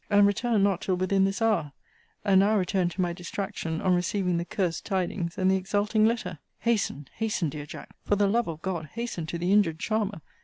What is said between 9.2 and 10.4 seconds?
to the injured charmer!